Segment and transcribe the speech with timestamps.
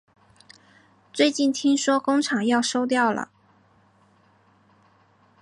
[1.13, 3.29] 最近听说工厂要收掉了